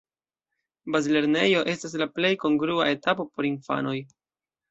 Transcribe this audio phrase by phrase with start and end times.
[0.95, 3.97] Bazlernejo estas la plej kongrua etapo por infanoj.